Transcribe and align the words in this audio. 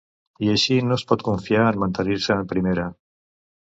I 0.47 0.47
així 0.53 0.77
no 0.85 0.97
es 1.01 1.05
pot 1.13 1.25
confiar 1.29 1.69
en 1.69 1.79
mantenir-se 1.87 2.39
en 2.43 2.53
Primera. 2.57 2.93